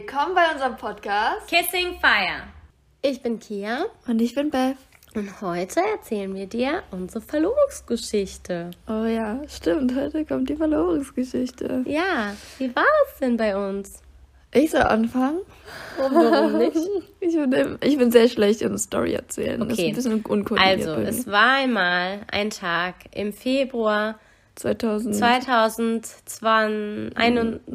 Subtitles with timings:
[0.00, 2.44] Willkommen bei unserem Podcast Kissing Fire.
[3.02, 4.76] Ich bin Kia und ich bin Beth.
[5.16, 8.70] Und heute erzählen wir dir unsere Verlobungsgeschichte.
[8.86, 11.82] Oh ja, stimmt, heute kommt die Verlobungsgeschichte.
[11.84, 14.00] Ja, wie war es denn bei uns?
[14.52, 15.40] Ich soll anfangen?
[15.98, 16.76] Oh, warum nicht?
[17.20, 19.60] ich, bin, ich bin sehr schlecht im Story erzählen.
[19.60, 19.92] Okay.
[19.92, 24.20] Das ist ein bisschen Also, es war einmal ein Tag im Februar
[24.58, 25.14] 2000.
[25.14, 27.14] 2020,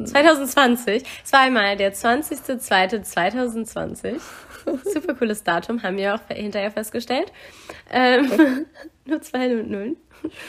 [0.04, 1.02] 2020.
[1.24, 4.20] Es war einmal der 20.02.2020.
[4.92, 7.32] Super cooles Datum, haben wir auch hinterher festgestellt.
[7.90, 8.66] Ähm,
[9.06, 9.96] nur zwei und Nullen.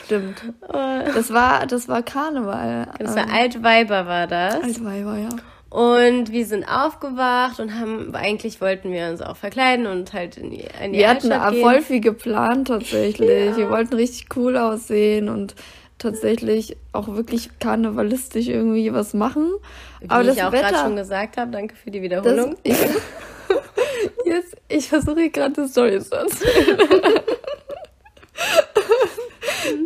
[0.04, 0.42] Stimmt.
[0.68, 2.88] Das war, das war Karneval.
[2.98, 4.56] Das war Altweiber war das.
[4.56, 5.30] Altweiber, ja.
[5.68, 10.50] Und wir sind aufgewacht und haben, eigentlich wollten wir uns auch verkleiden und halt in
[10.50, 13.46] die, in die Wir hatten voll viel geplant tatsächlich.
[13.46, 13.56] Ja.
[13.56, 15.56] Wir wollten richtig cool aussehen und
[15.98, 19.52] tatsächlich auch wirklich karnevalistisch irgendwie was machen.
[20.00, 22.56] Wie Aber ich das auch gerade schon gesagt habe, danke für die Wiederholung.
[22.64, 26.78] Das, ich, jetzt, ich versuche gerade eine Story zu erzählen.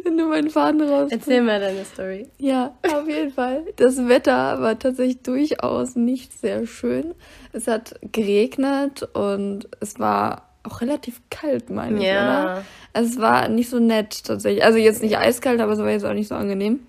[0.04, 1.08] Wenn du meinen Faden raus.
[1.10, 2.28] Erzähl mal deine Story.
[2.38, 3.64] Ja, auf jeden Fall.
[3.76, 7.14] Das Wetter war tatsächlich durchaus nicht sehr schön.
[7.52, 12.22] Es hat geregnet und es war auch relativ kalt, meine ich, ja.
[12.22, 12.64] oder?
[12.92, 14.64] Also es war nicht so nett tatsächlich.
[14.64, 16.80] Also jetzt nicht eiskalt, aber es war jetzt auch nicht so angenehm.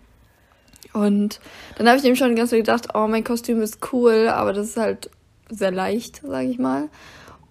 [0.93, 1.39] Und
[1.77, 4.67] dann habe ich eben schon ganz so gedacht, oh, mein Kostüm ist cool, aber das
[4.67, 5.09] ist halt
[5.49, 6.89] sehr leicht, sage ich mal.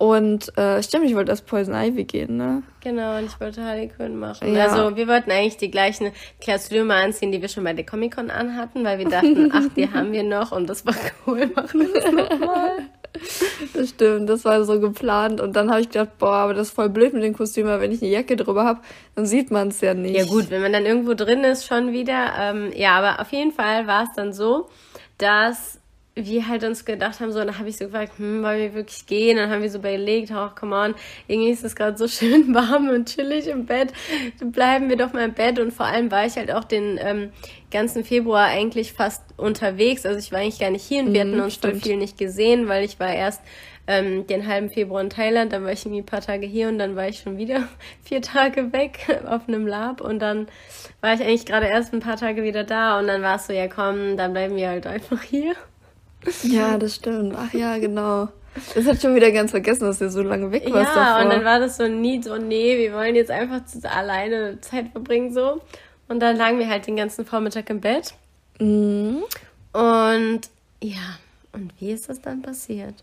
[0.00, 2.62] Und äh, stimmt, ich wollte als Poison Ivy gehen, ne?
[2.82, 4.54] Genau, und ich wollte Harley Quinn machen.
[4.54, 4.68] Ja.
[4.68, 6.10] Also wir wollten eigentlich die gleichen
[6.42, 9.90] Kostüme anziehen, die wir schon bei der Comic Con anhatten, weil wir dachten, ach, die
[9.92, 10.94] haben wir noch und das war
[11.26, 12.70] cool, machen wir das nochmal.
[13.74, 15.38] Das stimmt, das war so geplant.
[15.38, 17.92] Und dann habe ich gedacht, boah, aber das ist voll blöd mit den Kostümen, wenn
[17.92, 18.80] ich eine Jacke drüber habe,
[19.16, 20.16] dann sieht man es ja nicht.
[20.16, 22.32] Ja gut, wenn man dann irgendwo drin ist, schon wieder.
[22.38, 24.70] Ähm, ja, aber auf jeden Fall war es dann so,
[25.18, 25.79] dass
[26.26, 29.06] wir halt uns gedacht haben, so, dann habe ich so gefragt, hm, wollen wir wirklich
[29.06, 29.36] gehen?
[29.36, 30.94] Dann haben wir so überlegt, oh, come on,
[31.26, 33.92] irgendwie ist es gerade so schön warm und chillig im Bett.
[34.40, 35.58] Bleiben wir doch mal im Bett.
[35.58, 37.30] Und vor allem war ich halt auch den ähm,
[37.70, 40.06] ganzen Februar eigentlich fast unterwegs.
[40.06, 42.18] Also ich war eigentlich gar nicht hier und wir hatten mhm, uns voll viel nicht
[42.18, 43.42] gesehen, weil ich war erst
[43.90, 46.78] ähm, den halben Februar in Thailand, dann war ich irgendwie ein paar Tage hier und
[46.78, 47.68] dann war ich schon wieder
[48.04, 50.46] vier Tage weg auf einem Lab und dann
[51.00, 53.52] war ich eigentlich gerade erst ein paar Tage wieder da und dann war es so,
[53.52, 55.54] ja komm, dann bleiben wir halt einfach hier.
[56.42, 57.34] Ja, das stimmt.
[57.36, 58.28] Ach ja, genau.
[58.74, 60.94] Das hat schon wieder ganz vergessen, dass du so lange weg warst.
[60.94, 61.24] Ja, davor.
[61.24, 65.32] und dann war das so nie so, nee, wir wollen jetzt einfach alleine Zeit verbringen,
[65.32, 65.60] so.
[66.08, 68.14] Und dann lagen wir halt den ganzen Vormittag im Bett.
[68.58, 69.22] Mhm.
[69.72, 70.40] Und
[70.82, 71.18] ja,
[71.52, 72.94] und wie ist das dann passiert?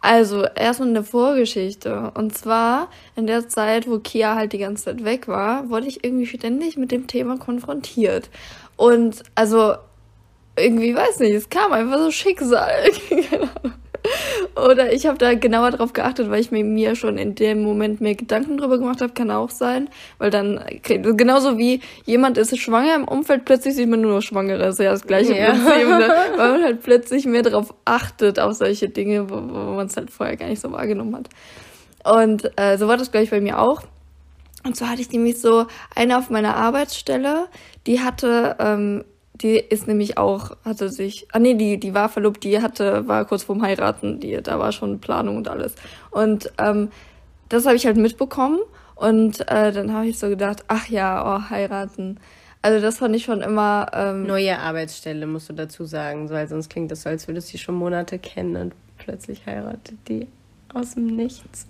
[0.00, 2.12] Also, erstmal eine Vorgeschichte.
[2.14, 6.04] Und zwar, in der Zeit, wo Kia halt die ganze Zeit weg war, wurde ich
[6.04, 8.28] irgendwie ständig mit dem Thema konfrontiert.
[8.76, 9.76] Und also,
[10.56, 12.90] irgendwie, weiß nicht, es kam einfach so Schicksal.
[14.56, 18.00] Oder ich habe da genauer drauf geachtet, weil ich mir, mir schon in dem Moment
[18.00, 19.88] mehr Gedanken drüber gemacht habe, kann auch sein.
[20.18, 24.58] Weil dann, genauso wie jemand ist schwanger im Umfeld, plötzlich sieht man nur noch Schwangere.
[24.58, 25.52] Das ist ja das gleiche ja.
[25.52, 26.14] Prinzip, ne?
[26.36, 30.10] weil man halt plötzlich mehr darauf achtet, auf solche Dinge, wo, wo man es halt
[30.10, 31.28] vorher gar nicht so wahrgenommen hat.
[32.04, 33.82] Und äh, so war das gleich bei mir auch.
[34.64, 37.48] Und so hatte ich nämlich so eine auf meiner Arbeitsstelle,
[37.86, 39.04] die hatte ähm,
[39.34, 43.24] die ist nämlich auch, hatte sich, ah nee, die, die war verlobt, die hatte, war
[43.24, 45.74] kurz vorm Heiraten, die, da war schon Planung und alles.
[46.10, 46.90] Und ähm,
[47.48, 48.60] das habe ich halt mitbekommen
[48.94, 52.20] und äh, dann habe ich so gedacht, ach ja, oh, heiraten.
[52.62, 53.88] Also das fand ich schon immer.
[53.92, 57.52] Ähm, Neue Arbeitsstelle, musst du dazu sagen, weil sonst klingt das so, als würdest du
[57.52, 60.28] sie schon Monate kennen und plötzlich heiratet die
[60.72, 61.66] aus dem Nichts.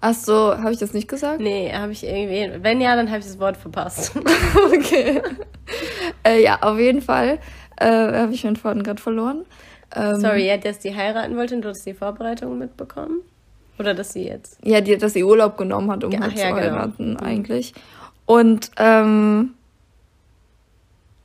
[0.00, 1.40] Ach so, habe ich das nicht gesagt?
[1.40, 2.62] Nee, habe ich irgendwie.
[2.62, 4.12] Wenn ja, dann habe ich das Wort verpasst.
[4.74, 5.20] okay.
[6.24, 7.38] Äh, ja, auf jeden Fall
[7.76, 9.44] äh, habe ich meinen Faden gerade verloren.
[9.94, 13.22] Ähm, Sorry, ja, dass die heiraten wollte und du hast die Vorbereitung mitbekommen?
[13.78, 14.58] Oder dass sie jetzt?
[14.64, 16.60] Ja, die, dass sie Urlaub genommen hat, um ja, halt ja, zu genau.
[16.60, 17.22] heiraten, genau.
[17.22, 17.74] eigentlich.
[18.26, 19.54] Und, ähm.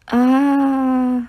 [0.07, 1.22] Ah.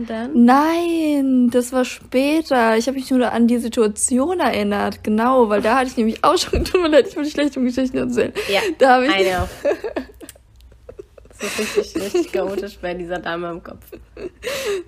[0.00, 0.46] Und dann?
[0.46, 2.78] Nein, das war später.
[2.78, 5.04] Ich habe mich nur an die Situation erinnert.
[5.04, 7.98] Genau, weil da hatte ich nämlich auch schon, tut mir leid, ich wollte schlechte Geschichten
[7.98, 8.32] erzählen.
[8.50, 9.12] Ja, da habe ich.
[9.12, 9.46] Eine.
[11.38, 13.84] Das ist richtig, richtig chaotisch bei dieser Dame im Kopf.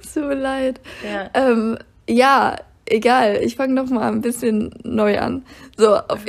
[0.02, 0.80] Es tut mir leid.
[1.04, 1.76] Ja, ähm,
[2.08, 2.56] ja
[2.86, 3.36] egal.
[3.42, 5.44] Ich fange noch mal ein bisschen neu an.
[5.76, 6.24] So, auf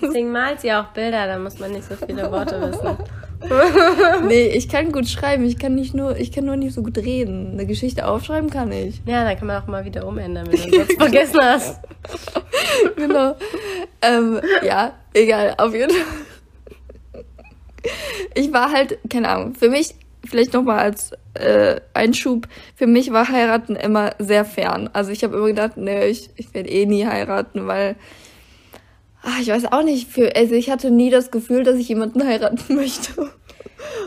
[0.00, 2.98] Deswegen malt sie auch Bilder, da muss man nicht so viele Worte wissen.
[4.26, 6.98] nee, ich kann gut schreiben, ich kann nicht nur, ich kann nur nicht so gut
[6.98, 7.52] reden.
[7.52, 9.00] Eine Geschichte aufschreiben kann ich.
[9.06, 11.80] Ja, dann kann man auch mal wieder umändern, wenn du das vergessen hast.
[12.96, 13.36] genau.
[14.02, 17.22] Ähm, ja, egal, auf jeden Fall.
[18.34, 19.94] Ich war halt, keine Ahnung, für mich
[20.24, 24.90] vielleicht nochmal als äh, Einschub, für mich war heiraten immer sehr fern.
[24.92, 27.96] Also ich habe immer gedacht, nee, ich, ich werde eh nie heiraten, weil
[29.28, 32.26] ach, ich weiß auch nicht, für, also ich hatte nie das Gefühl, dass ich jemanden
[32.26, 33.30] heiraten möchte.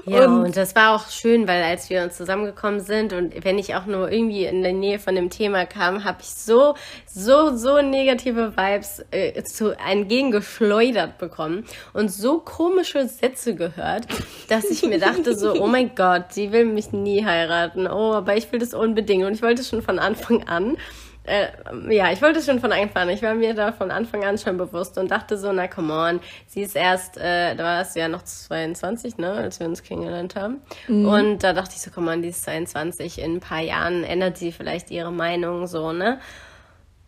[0.05, 3.57] Ja, und, und, das war auch schön, weil als wir uns zusammengekommen sind und wenn
[3.57, 6.75] ich auch nur irgendwie in der Nähe von dem Thema kam, habe ich so,
[7.05, 14.07] so, so negative Vibes äh, zu entgegengeschleudert bekommen und so komische Sätze gehört,
[14.49, 17.87] dass ich mir dachte so, oh mein Gott, sie will mich nie heiraten.
[17.87, 20.77] Oh, aber ich will das unbedingt und ich wollte schon von Anfang an.
[21.23, 21.49] Äh,
[21.89, 23.09] ja, ich wollte es schon von Anfang an.
[23.09, 26.19] Ich war mir da von Anfang an schon bewusst und dachte so, na come on,
[26.47, 30.35] sie ist erst, äh, da war es ja noch 22, ne, als wir uns kennengelernt
[30.35, 30.61] haben.
[30.87, 31.05] Mhm.
[31.05, 34.37] Und da dachte ich so, come on, die ist 22, in ein paar Jahren ändert
[34.37, 36.19] sie vielleicht ihre Meinung so, ne?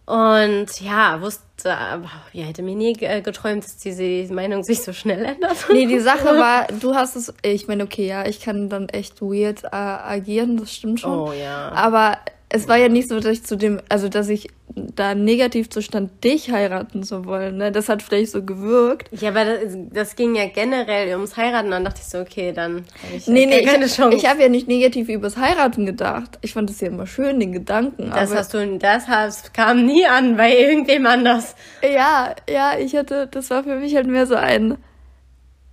[0.06, 5.24] Und ja, wusste, ja, hätte mir nie äh, geträumt, dass diese Meinung sich so schnell
[5.24, 5.66] ändert.
[5.72, 9.22] Nee, die Sache war, du hast es, ich meine, okay, ja, ich kann dann echt
[9.22, 11.18] weird äh, agieren, das stimmt schon.
[11.18, 11.72] Oh ja.
[11.72, 12.18] Aber
[12.54, 15.82] es war ja nicht so, dass ich zu dem, also dass ich da negativ zu
[15.82, 17.58] stand, dich heiraten zu wollen.
[17.58, 17.72] Ne?
[17.72, 19.10] Das hat vielleicht so gewirkt.
[19.20, 21.72] Ja, aber das, das ging ja generell ums Heiraten.
[21.72, 24.18] Dann dachte ich so, okay, dann habe ich nee, nee, keine ich, Chance.
[24.18, 26.38] Ich habe ja nicht negativ übers Heiraten gedacht.
[26.42, 28.12] Ich fand das ja immer schön, den Gedanken.
[28.14, 31.56] Das hast du, das hast, kam nie an bei irgendwem anders.
[31.82, 34.78] Ja, ja, ich hatte, das war für mich halt mehr so ein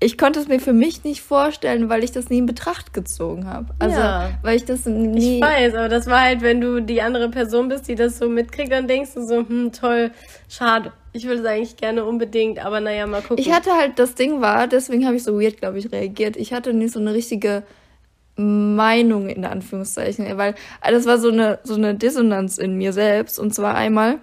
[0.02, 3.46] ich konnte es mir für mich nicht vorstellen, weil ich das nie in Betracht gezogen
[3.46, 3.66] habe.
[3.78, 4.30] Also, ja.
[4.42, 5.36] weil ich das nie.
[5.36, 8.28] Ich weiß, aber das war halt, wenn du die andere Person bist, die das so
[8.28, 10.10] mitkriegt, dann denkst du so, hm, toll,
[10.48, 10.92] schade.
[11.12, 13.38] Ich würde es eigentlich gerne unbedingt, aber naja, mal gucken.
[13.38, 16.36] Ich hatte halt, das Ding war, deswegen habe ich so weird, glaube ich, reagiert.
[16.36, 17.62] Ich hatte nicht so eine richtige
[18.36, 23.38] Meinung in Anführungszeichen, weil das war so eine, so eine Dissonanz in mir selbst.
[23.38, 24.18] Und zwar einmal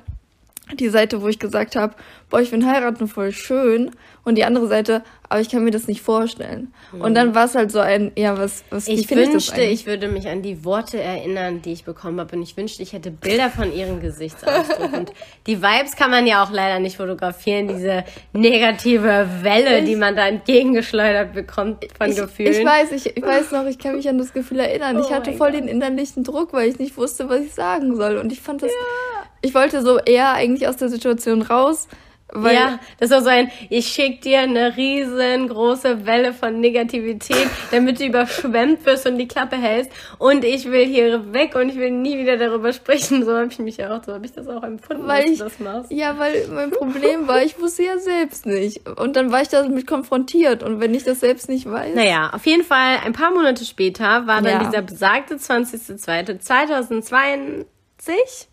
[0.75, 1.93] die Seite, wo ich gesagt habe,
[2.29, 3.91] boah, ich finde heiraten voll schön
[4.23, 6.73] und die andere Seite, aber ich kann mir das nicht vorstellen.
[6.91, 7.01] Mhm.
[7.01, 10.27] Und dann war es halt so ein, ja, was, was ich wünschte, ich würde mich
[10.27, 12.35] an die Worte erinnern, die ich bekommen habe.
[12.35, 14.93] Und ich wünschte, ich hätte Bilder von ihrem Gesichtsausdruck.
[14.93, 15.11] und
[15.45, 20.15] die Vibes kann man ja auch leider nicht fotografieren, diese negative Welle, ich, die man
[20.15, 22.53] da entgegengeschleudert bekommt von ich, Gefühlen.
[22.53, 24.97] Ich weiß, ich, ich weiß noch, ich kann mich an das Gefühl erinnern.
[24.97, 25.61] Oh ich hatte voll God.
[25.61, 28.17] den innerlichen Druck, weil ich nicht wusste, was ich sagen soll.
[28.17, 29.25] Und ich fand das, ja.
[29.41, 31.89] ich wollte so eher eigentlich aus der Situation raus
[32.33, 38.01] weil ja, das war so ein, ich schick dir eine riesengroße Welle von Negativität, damit
[38.01, 39.91] du überschwemmt wirst und die Klappe hältst.
[40.17, 43.23] Und ich will hier weg und ich will nie wieder darüber sprechen.
[43.23, 45.89] So habe ich mich auch, so habe ich das auch empfunden, weil ich, das machst.
[45.91, 48.85] Ja, weil mein Problem war, ich wusste ja selbst nicht.
[48.99, 50.63] Und dann war ich damit konfrontiert.
[50.63, 51.95] Und wenn ich das selbst nicht weiß.
[51.95, 54.65] Naja, auf jeden Fall, ein paar Monate später war dann ja.
[54.65, 57.67] dieser besagte 20.02.2022
[57.97, 58.47] 20?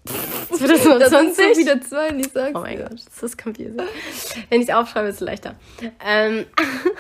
[0.50, 1.36] 2020?
[1.36, 3.76] Das wieder zwei, ich sag's Oh mein Gott, das ist confusing.
[4.48, 5.54] Wenn ich es aufschreibe, ist es leichter.
[6.04, 6.46] Ähm,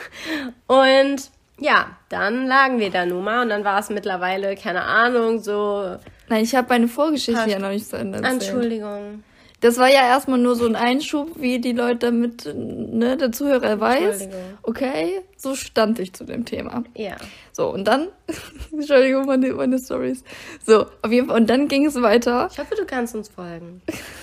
[0.66, 5.40] und ja, dann lagen wir da nun mal und dann war es mittlerweile, keine Ahnung,
[5.40, 5.96] so.
[6.28, 8.42] Nein, ich habe meine Vorgeschichte ja noch nicht zu Ende erzählt.
[8.42, 9.22] Entschuldigung.
[9.60, 13.80] Das war ja erstmal nur so ein Einschub, wie die Leute damit, ne, der Zuhörer
[13.80, 14.28] weiß.
[14.62, 16.84] Okay, so stand ich zu dem Thema.
[16.94, 17.16] Ja.
[17.52, 18.08] So, und dann,
[18.72, 20.22] Entschuldigung, meine, meine Stories.
[20.66, 22.48] So, auf jeden Fall, und dann ging es weiter.
[22.50, 23.80] Ich hoffe, du kannst uns folgen.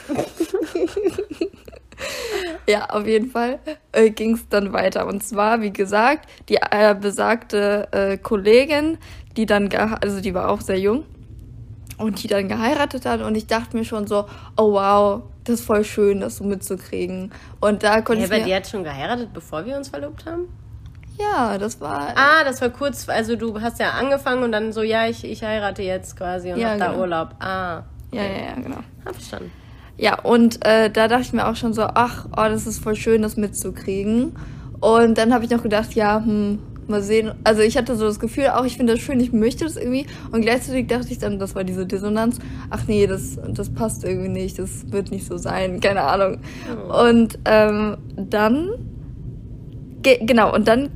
[2.67, 3.59] ja, auf jeden Fall
[3.91, 5.07] äh, ging es dann weiter.
[5.07, 8.97] Und zwar, wie gesagt, die äh, besagte äh, Kollegin,
[9.37, 11.05] die dann, also die war auch sehr jung,
[12.01, 14.25] und die dann geheiratet hat und ich dachte mir schon so,
[14.57, 17.31] oh wow, das ist voll schön, das so mitzukriegen.
[17.59, 18.33] Und da konnte ja, ich.
[18.33, 20.47] Aber die hat schon geheiratet, bevor wir uns verlobt haben?
[21.19, 22.13] Ja, das war.
[22.15, 25.43] Ah, das war kurz, also du hast ja angefangen und dann so, ja, ich, ich
[25.43, 26.91] heirate jetzt quasi und ja, hab genau.
[26.91, 27.29] da Urlaub.
[27.39, 27.77] Ah.
[28.11, 28.17] Okay.
[28.17, 28.79] Ja, ja, ja, genau.
[29.05, 29.51] Hab verstanden.
[29.97, 32.95] Ja, und äh, da dachte ich mir auch schon so, ach, oh, das ist voll
[32.95, 34.35] schön, das mitzukriegen.
[34.79, 37.31] Und dann habe ich noch gedacht, ja, hm, mal sehen.
[37.43, 40.05] Also ich hatte so das Gefühl, auch ich finde das schön, ich möchte das irgendwie.
[40.31, 44.29] Und gleichzeitig dachte ich dann, das war diese Dissonanz, ach nee, das, das passt irgendwie
[44.29, 46.39] nicht, das wird nicht so sein, keine Ahnung.
[46.89, 47.07] Oh.
[47.07, 48.69] Und ähm, dann,
[50.01, 50.89] ge genau, und dann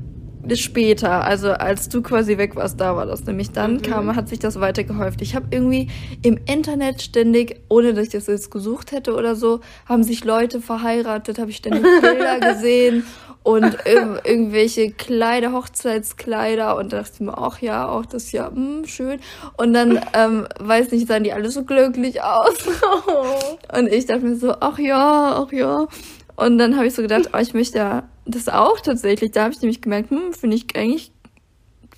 [0.53, 3.81] später, also als du quasi weg warst, da war das nämlich dann, mhm.
[3.81, 5.21] kam, hat sich das weiter gehäuft.
[5.21, 5.87] Ich habe irgendwie
[6.21, 10.61] im Internet ständig, ohne dass ich das jetzt gesucht hätte oder so, haben sich Leute
[10.61, 13.03] verheiratet, habe ich ständig Bilder gesehen
[13.45, 18.49] und ir irgendwelche Kleider, Hochzeitskleider und da dachte ich mir auch, ja, auch das ja,
[18.49, 19.19] mh, hm, schön.
[19.55, 22.55] Und dann, ähm, weiß nicht, sahen die alle so glücklich aus.
[23.77, 25.87] und ich dachte mir so, ach ja, ach ja.
[26.35, 29.31] Und dann habe ich so gedacht, oh, ich möchte ja das auch tatsächlich.
[29.31, 31.11] Da habe ich nämlich gemerkt, hm, finde ich eigentlich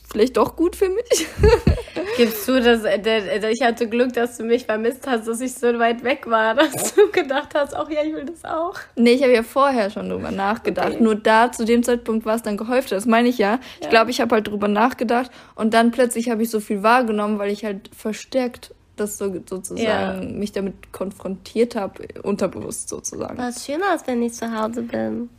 [0.09, 1.27] vielleicht doch gut für mich.
[2.17, 2.83] Gibst du das?
[2.83, 6.55] Äh, ich hatte Glück, dass du mich vermisst hast, dass ich so weit weg war,
[6.55, 8.75] dass du gedacht hast, ach ja, ich will das auch.
[8.95, 10.93] Nee, ich habe ja vorher schon drüber nachgedacht.
[10.93, 11.03] Okay.
[11.03, 12.91] Nur da, zu dem Zeitpunkt war es dann gehäuft.
[12.91, 13.59] Das meine ich ja.
[13.81, 17.39] Ich glaube, ich habe halt drüber nachgedacht und dann plötzlich habe ich so viel wahrgenommen,
[17.39, 20.37] weil ich halt verstärkt das so sozusagen ja.
[20.39, 23.37] mich damit konfrontiert habe, unterbewusst sozusagen.
[23.37, 25.29] Was schöner ist, wenn ich zu Hause bin.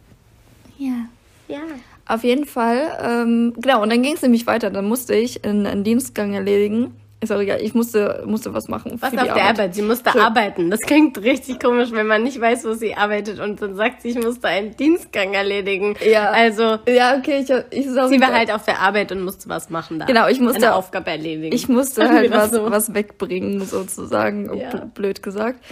[0.78, 1.08] Ja.
[1.48, 1.62] Ja.
[2.08, 4.70] Auf jeden Fall, ähm, genau, und dann ging es nämlich weiter.
[4.70, 6.94] Dann musste ich einen, einen Dienstgang erledigen.
[7.20, 8.92] Ist auch egal, ich musste, musste was machen.
[9.00, 9.42] Was auf der Arbeit.
[9.42, 9.74] Arbeit?
[9.74, 10.20] Sie musste so.
[10.20, 10.70] arbeiten.
[10.70, 14.10] Das klingt richtig komisch, wenn man nicht weiß, wo sie arbeitet und dann sagt sie,
[14.10, 15.96] ich musste einen Dienstgang erledigen.
[16.08, 16.30] Ja.
[16.30, 16.78] Also.
[16.88, 20.06] Ja, okay, ich, ich Sie war halt auf der Arbeit und musste was machen da.
[20.06, 20.58] Genau, ich musste.
[20.58, 21.54] Eine Aufgabe erledigen.
[21.54, 22.70] Ich musste halt was, so.
[22.70, 24.84] was wegbringen, sozusagen, ja.
[24.94, 25.62] blöd gesagt.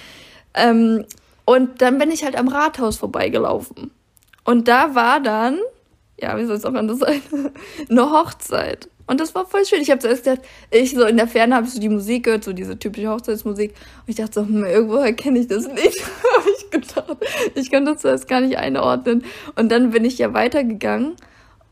[0.53, 1.07] Ähm,
[1.47, 3.93] und dann bin ich halt am Rathaus vorbeigelaufen.
[4.45, 5.61] Und da war dann
[6.19, 7.21] ja, wie soll es auch anders sein,
[7.91, 8.89] eine Hochzeit.
[9.09, 9.81] Und das war voll schön.
[9.81, 12.43] Ich habe zuerst gedacht, ich so in der Ferne habe ich so die Musik gehört,
[12.43, 13.71] so diese typische Hochzeitsmusik.
[13.71, 16.03] Und ich dachte so, hm, irgendwoher kenne ich das nicht.
[16.37, 17.17] habe ich gedacht.
[17.55, 19.25] Ich konnte das zuerst gar nicht einordnen.
[19.55, 21.15] Und dann bin ich ja weitergegangen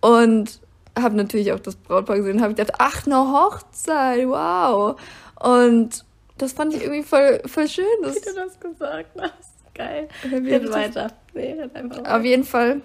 [0.00, 0.60] und
[0.96, 2.40] habe natürlich auch das Brautpaar gesehen.
[2.40, 5.00] Habe ich gedacht, ach, eine Hochzeit, wow.
[5.40, 6.04] Und
[6.38, 7.84] das fand ich irgendwie voll, voll schön.
[8.02, 9.54] Dass Wie du das gesagt hast.
[9.74, 10.08] Geil.
[10.30, 11.08] Red weiter.
[11.32, 12.16] Nee, einfach weiter.
[12.16, 12.80] Auf jeden Fall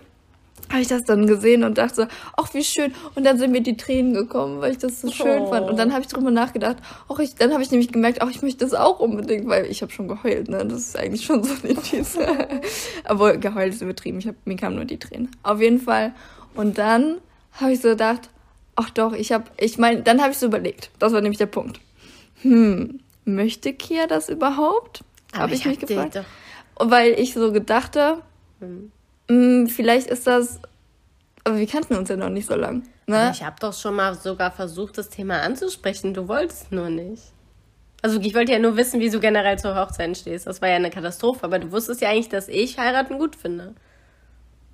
[0.69, 2.05] habe ich das dann gesehen und dachte so,
[2.37, 2.93] ach wie schön.
[3.15, 5.47] Und dann sind mir die Tränen gekommen, weil ich das so schön oh.
[5.47, 5.69] fand.
[5.69, 8.41] Und dann habe ich drüber nachgedacht, ach ich, dann habe ich nämlich gemerkt, ach ich
[8.41, 10.47] möchte das auch unbedingt, weil ich habe schon geheult.
[10.47, 12.61] Ne, das ist eigentlich schon so eine Tiefe.
[13.03, 14.19] Aber geheult ist übertrieben.
[14.19, 15.31] Ich hab, mir kamen nur die Tränen.
[15.43, 16.13] Auf jeden Fall.
[16.53, 17.17] Und dann
[17.53, 18.29] habe ich so gedacht,
[18.75, 20.91] ach doch, ich habe, ich meine, dann habe ich so überlegt.
[20.99, 21.79] Das war nämlich der Punkt.
[22.41, 25.03] Hm, möchte Kia das überhaupt?
[25.35, 26.23] Habe ich, ich mich gefragt.
[26.77, 28.21] Weil ich so gedachte.
[28.59, 28.91] Hm
[29.29, 30.59] hm, vielleicht ist das.
[31.43, 32.83] Aber wir kannten uns ja noch nicht so lang.
[33.07, 33.31] Ne?
[33.33, 36.13] Ich habe doch schon mal sogar versucht, das Thema anzusprechen.
[36.13, 37.23] Du wolltest nur nicht.
[38.01, 40.47] Also ich wollte ja nur wissen, wie du generell zur Hochzeit stehst.
[40.47, 43.75] Das war ja eine Katastrophe, aber du wusstest ja eigentlich, dass ich heiraten gut finde.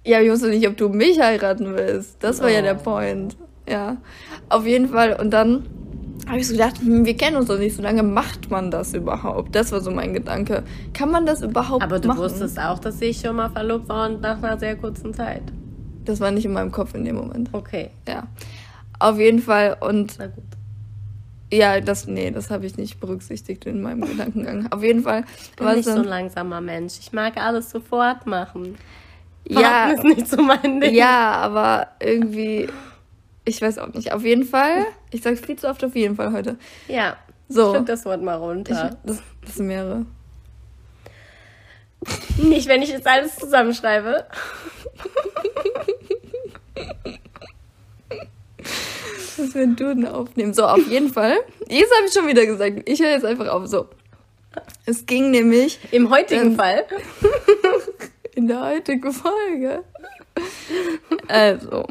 [0.06, 2.18] Ja, ich wusste nicht, ob du mich heiraten willst.
[2.24, 2.54] Das war oh.
[2.54, 3.36] ja der Point.
[3.68, 3.98] Ja.
[4.50, 5.20] Auf jeden Fall.
[5.20, 5.66] Und dann
[6.28, 8.94] habe ich so gedacht, hm, wir kennen uns doch nicht so lange, macht man das
[8.94, 9.56] überhaupt?
[9.56, 10.64] Das war so mein Gedanke.
[10.94, 11.84] Kann man das überhaupt machen?
[11.84, 12.20] Aber du machen?
[12.20, 15.44] wusstest auch, dass ich schon mal verlobt war und nach einer sehr kurzen Zeit.
[16.06, 17.50] Das war nicht in meinem Kopf in dem Moment.
[17.52, 17.90] Okay.
[18.08, 18.28] Ja.
[19.00, 20.16] Auf jeden Fall und.
[20.20, 20.44] Na gut.
[21.54, 24.68] Ja, das, nee, das habe ich nicht berücksichtigt in meinem Gedankengang.
[24.72, 25.26] Auf jeden Fall.
[25.42, 26.96] Ich bin nicht so ein langsamer Mensch.
[27.00, 28.76] Ich mag alles sofort machen.
[29.48, 29.90] Ja.
[29.92, 30.94] ist nicht so mein Ding.
[30.94, 32.68] Ja, aber irgendwie
[33.46, 34.12] ich weiß auch nicht.
[34.12, 34.86] Auf jeden Fall.
[35.12, 36.58] Ich sag's viel zu oft auf jeden Fall heute.
[36.88, 37.18] Ja.
[37.48, 37.72] So.
[37.72, 38.92] Schluck das Wort mal runter.
[38.92, 40.06] Ich, das, das sind mehrere.
[42.38, 44.26] Nicht, wenn ich jetzt alles zusammenschreibe.
[49.38, 50.54] Was wenn du denn aufnehmen?
[50.54, 51.38] So, auf jeden Fall.
[51.68, 52.88] Jetzt habe ich schon wieder gesagt.
[52.90, 53.68] Ich höre jetzt einfach auf.
[53.68, 53.88] So.
[54.86, 55.80] Es ging nämlich.
[55.92, 56.86] Im heutigen ähm, Fall.
[58.36, 59.84] in der heutigen Folge.
[61.28, 61.86] Also.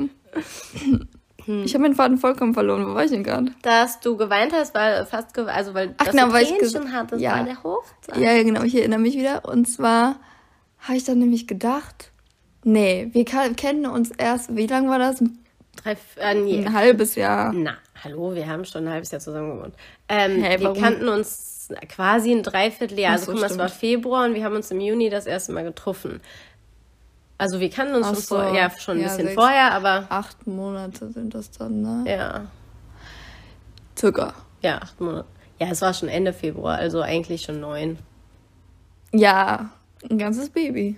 [1.46, 1.64] Hm.
[1.64, 2.86] Ich habe meinen Faden vollkommen verloren.
[2.86, 3.52] Wo war ich denn gerade?
[3.62, 6.92] Dass du geweint hast, weil fast ge also weil Ach, genau, du weil ich schon
[6.92, 7.36] hattest ja.
[7.36, 8.16] bei der Hochzeit.
[8.16, 8.62] Ja, ja, genau.
[8.62, 9.44] Ich erinnere mich wieder.
[9.44, 10.16] Und zwar
[10.80, 12.10] habe ich dann nämlich gedacht,
[12.62, 14.56] nee, wir kennen uns erst.
[14.56, 15.22] Wie lange war das?
[15.82, 16.64] Drei, äh, nee.
[16.64, 17.52] Ein halbes Jahr.
[17.52, 19.74] Na, hallo, wir haben schon ein halbes Jahr zusammen gewohnt.
[20.08, 23.12] Ähm, hey, wir kannten uns quasi ein Dreivierteljahr.
[23.12, 25.52] Also, so, guck mal, es war Februar und wir haben uns im Juni das erste
[25.52, 26.20] Mal getroffen.
[27.36, 28.36] Also wir kannten uns schon, so.
[28.36, 30.06] vor, ja, schon ein ja, bisschen sechs, vorher, aber.
[30.08, 32.04] Acht Monate sind das dann, ne?
[32.06, 32.46] Ja.
[33.98, 34.34] Circa.
[34.62, 35.26] Ja, acht Monate.
[35.58, 37.98] Ja, es war schon Ende Februar, also eigentlich schon neun.
[39.12, 39.70] Ja,
[40.10, 40.96] ein ganzes Baby.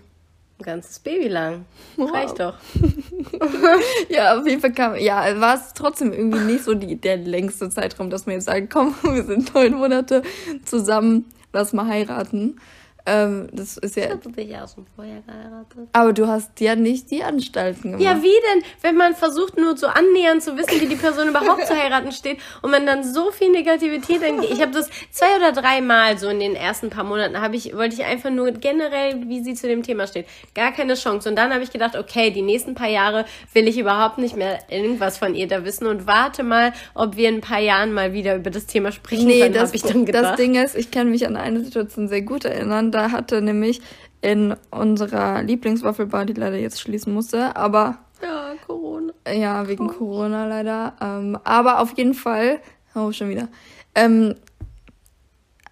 [0.59, 1.67] Ein ganzes Baby lang.
[1.97, 2.13] Wow.
[2.13, 2.55] Reicht doch.
[4.09, 7.69] ja, auf jeden Fall kam, ja, war es trotzdem irgendwie nicht so die, der längste
[7.69, 10.23] Zeitraum, dass man jetzt sagt, komm, wir sind neun Monate
[10.65, 12.59] zusammen, lass mal heiraten.
[13.07, 14.07] Ähm, das ist ja.
[14.07, 15.89] Ich hatte dich ja schon vorher geheiratet.
[15.93, 18.03] Aber du hast ja nicht die Anstalten gemacht.
[18.03, 18.65] Ja, wie denn?
[18.83, 22.39] Wenn man versucht, nur so annähernd zu wissen, wie die Person überhaupt zu heiraten steht
[22.63, 24.51] und man dann so viel Negativität entgeht.
[24.51, 27.77] Ich habe das zwei oder drei Mal so in den ersten paar Monaten, habe ich,
[27.77, 30.27] wollte ich einfach nur generell, wie sie zu dem Thema steht.
[30.55, 31.29] Gar keine Chance.
[31.29, 34.59] Und dann habe ich gedacht, okay, die nächsten paar Jahre will ich überhaupt nicht mehr
[34.69, 38.13] irgendwas von ihr da wissen und warte mal, ob wir in ein paar Jahren mal
[38.13, 40.25] wieder über das Thema sprechen nee, können, habe ich dann gedacht.
[40.25, 43.81] Das Ding ist, ich kann mich an eine Situation sehr gut erinnern da hatte nämlich
[44.23, 47.99] in unserer Lieblingswaffelbar, die leider jetzt schließen musste, aber.
[48.23, 49.13] Ja, Corona.
[49.31, 49.93] Ja, wegen oh.
[49.93, 50.95] Corona leider.
[51.01, 52.61] Ähm, aber auf jeden Fall,
[52.95, 53.49] oh, schon wieder.
[53.95, 54.35] Ähm,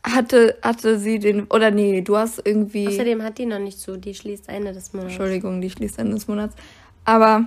[0.04, 2.88] hatte, hatte sie den, oder nee, du hast irgendwie.
[2.88, 5.14] Außerdem hat die noch nicht zu, die schließt Ende des Monats.
[5.14, 6.54] Entschuldigung, die schließt Ende des Monats.
[7.06, 7.46] Aber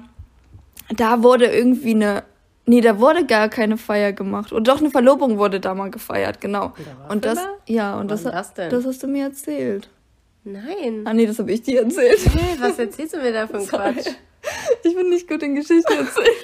[0.96, 2.24] da wurde irgendwie eine
[2.70, 4.52] Nee, da wurde gar keine Feier gemacht.
[4.52, 6.74] Und doch eine Verlobung wurde da mal gefeiert, genau.
[7.08, 8.70] Und das, ja, und das, das, denn?
[8.70, 9.90] das hast du mir erzählt.
[10.44, 11.04] Nein.
[11.06, 12.20] Ah, nee, das habe ich dir erzählt.
[12.26, 14.08] Hey, was erzählst du mir da für Quatsch?
[14.84, 16.36] Ich bin nicht gut in Geschichten erzählen.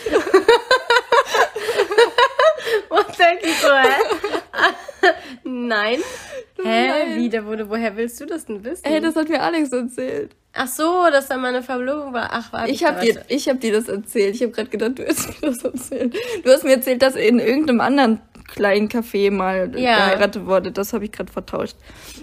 [2.90, 3.68] Was denke ich so?
[5.44, 6.00] Nein.
[6.64, 6.88] Hä?
[6.88, 7.18] Nein.
[7.18, 8.86] Wie, da wurde, woher willst du das denn wissen?
[8.86, 10.36] Ey, das hat mir Alex erzählt.
[10.56, 12.30] Ach so, dass da mal eine Verlobung war.
[12.32, 12.72] Ach, warte.
[12.72, 14.36] Ich habe dir, ich hab dir das erzählt.
[14.36, 16.16] Ich habe gerade gedacht, du hast mir das erzählt.
[16.44, 19.96] Du hast mir erzählt, dass in irgendeinem anderen kleinen Café mal Ja.
[19.96, 20.72] geheiratet wurde.
[20.72, 21.76] Das habe ich gerade vertauscht.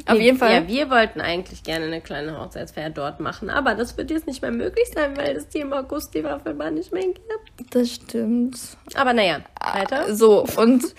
[0.07, 0.53] Auf jeden Fall.
[0.53, 4.41] Ja, wir wollten eigentlich gerne eine kleine Hochzeitsfeier dort machen, aber das wird jetzt nicht
[4.43, 7.75] mehr möglich sein, weil es die im August die Waffelbahn nicht mehr gibt.
[7.75, 8.59] Das stimmt.
[8.95, 9.41] Aber naja,
[9.75, 10.15] weiter.
[10.15, 10.95] So, und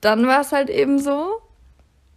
[0.00, 1.40] dann war es halt eben so,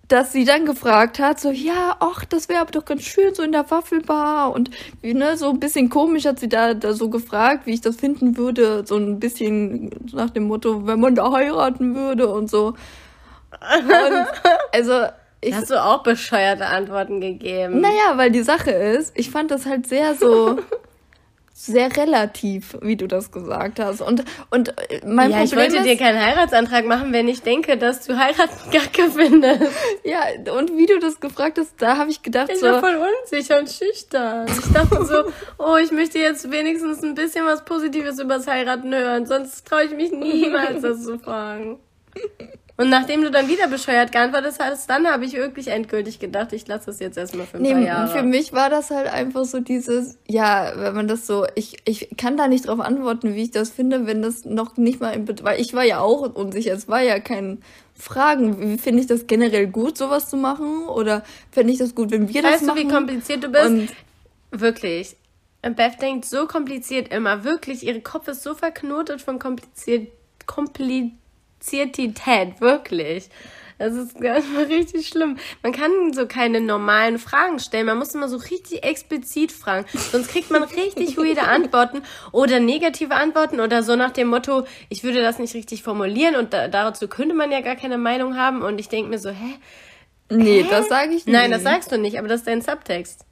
[0.08, 3.42] dass sie dann gefragt hat, so, ja, ach, das wäre aber doch ganz schön, so
[3.42, 4.52] in der Waffelbar.
[4.52, 4.70] Und
[5.02, 7.96] wie, ne, so ein bisschen komisch hat sie da, da so gefragt, wie ich das
[7.96, 8.84] finden würde.
[8.86, 12.68] So ein bisschen nach dem Motto, wenn man da heiraten würde und so.
[12.68, 13.92] Und
[14.72, 15.06] also,
[15.42, 17.82] ich, Hast du auch bescheuerte Antworten gegeben?
[17.82, 20.58] naja, weil die Sache ist, ich fand das halt sehr so,
[21.56, 24.02] sehr relativ, wie du das gesagt hast.
[24.02, 27.44] Und, und äh, mein ja, ich Problem wollte ist, dir keinen Heiratsantrag machen, wenn ich
[27.44, 29.72] denke, dass du heiraten Gacke findest.
[30.04, 30.24] Ja,
[30.58, 33.60] und wie du das gefragt hast, da habe ich gedacht, Ich so, war voll unsicher
[33.60, 34.48] und schüchtern.
[34.48, 35.24] Ich dachte so,
[35.64, 39.92] oh, ich möchte jetzt wenigstens ein bisschen was Positives übers Heiraten hören, sonst traue ich
[39.92, 41.80] mich niemals, das zu fragen.
[42.76, 46.68] Und nachdem du dann wieder bescheuert geantwortet hast, dann habe ich wirklich endgültig gedacht, ich
[46.68, 48.08] lasse das jetzt erstmal für ein paar nee, Jahre.
[48.08, 52.10] für mich war das halt einfach so dieses, ja, wenn man das so, ich, ich
[52.18, 55.28] kann da nicht drauf antworten, wie ich das finde, wenn das noch nicht mal im,
[55.44, 57.62] weil ich war ja auch unsicher, es war ja kein
[57.94, 62.10] Fragen, wie finde ich das generell gut, sowas zu machen, oder fände ich das gut,
[62.10, 62.80] wenn wir das Weißt du, machen?
[62.80, 63.66] wie kompliziert du bist?
[63.66, 63.90] Und
[64.50, 65.16] Wirklich.
[65.62, 67.44] Beth denkt so kompliziert immer.
[67.44, 67.84] Wirklich.
[67.84, 70.10] Ihr Kopf ist so verknotet von kompliziert,
[71.64, 72.60] Kompliziertität.
[72.60, 73.30] Wirklich.
[73.80, 75.38] Das ist manchmal richtig schlimm.
[75.62, 77.88] Man kann so keine normalen Fragen stellen.
[77.88, 79.86] Man muss immer so richtig explizit fragen.
[79.94, 82.02] Sonst kriegt man richtig weirde Antworten
[82.32, 86.54] oder negative Antworten oder so nach dem Motto, ich würde das nicht richtig formulieren und
[86.54, 88.62] da, dazu könnte man ja gar keine Meinung haben.
[88.62, 89.56] Und ich denke mir so, hä?
[90.30, 91.34] nee, das sage ich nicht.
[91.34, 93.26] Nein, das sagst du nicht, aber das ist dein Subtext.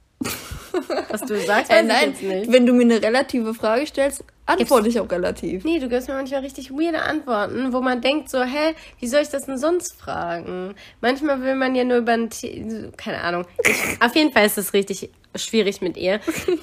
[1.10, 2.52] Was du sagst, weiß äh, ich nein, jetzt nicht.
[2.52, 5.64] wenn du mir eine relative Frage stellst, antworte ich auch relativ.
[5.64, 9.20] Nee, du gibst mir manchmal richtig weirde Antworten, wo man denkt so, hä, wie soll
[9.22, 10.74] ich das denn sonst fragen?
[11.00, 13.44] Manchmal will man ja nur über ein The keine Ahnung.
[13.64, 16.20] Ich, auf jeden Fall ist es richtig schwierig mit ihr,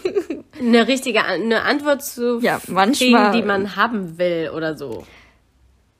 [0.60, 5.06] eine richtige eine Antwort zu Ja, kriegen, manchmal- die man haben will oder so.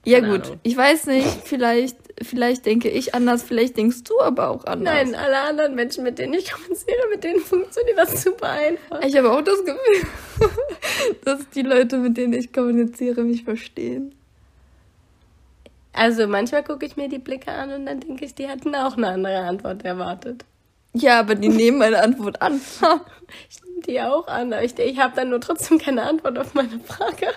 [0.04, 0.60] Ja Keine gut, Ahnung.
[0.62, 4.94] ich weiß nicht, vielleicht, vielleicht denke ich anders, vielleicht denkst du aber auch anders.
[4.94, 9.02] Nein, alle anderen Menschen, mit denen ich kommuniziere, mit denen funktioniert das super einfach.
[9.02, 10.08] Ich habe auch das Gefühl,
[11.24, 14.14] dass die Leute, mit denen ich kommuniziere, mich verstehen.
[15.92, 18.96] Also manchmal gucke ich mir die Blicke an und dann denke ich, die hätten auch
[18.96, 20.44] eine andere Antwort erwartet.
[20.92, 22.60] Ja, aber die nehmen meine Antwort an.
[23.48, 26.54] Ich nehme die auch an, aber ich, ich habe dann nur trotzdem keine Antwort auf
[26.54, 27.28] meine Frage.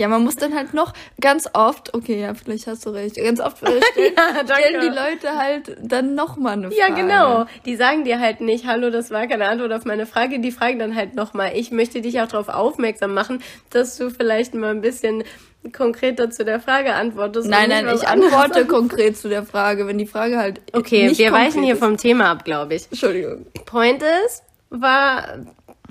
[0.00, 3.38] Ja, man muss dann halt noch ganz oft, okay, ja, vielleicht hast du recht, ganz
[3.38, 3.82] oft stellen,
[4.16, 6.76] Ja, stellen die Leute halt dann nochmal eine Frage.
[6.76, 7.44] Ja, genau.
[7.66, 10.40] Die sagen dir halt nicht, hallo, das war keine Antwort auf meine Frage.
[10.40, 11.52] Die fragen dann halt nochmal.
[11.54, 15.22] Ich möchte dich auch darauf aufmerksam machen, dass du vielleicht mal ein bisschen
[15.76, 17.46] konkreter zu der Frage antwortest.
[17.46, 21.62] Nein, nein, ich antworte konkret zu der Frage, wenn die Frage halt Okay, wir weichen
[21.62, 21.80] hier ist.
[21.80, 22.86] vom Thema ab, glaube ich.
[22.90, 23.44] Entschuldigung.
[23.66, 25.40] Point ist, war,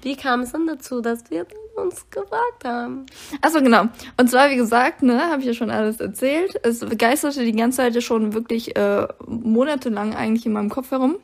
[0.01, 1.45] wie kam es denn dazu, dass wir
[1.81, 3.05] uns gefragt haben?
[3.41, 3.83] Achso, genau.
[4.17, 6.59] Und zwar, wie gesagt, ne, habe ich ja schon alles erzählt.
[6.63, 11.17] Es begeisterte die ganze Zeit schon wirklich äh, monatelang eigentlich in meinem Kopf herum.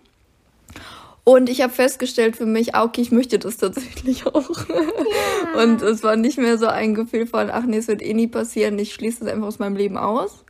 [1.25, 4.49] Und ich habe festgestellt für mich, okay, ich möchte das tatsächlich auch.
[5.57, 8.27] Und es war nicht mehr so ein Gefühl von, ach nee, es wird eh nie
[8.27, 10.45] passieren, ich schließe es einfach aus meinem Leben aus.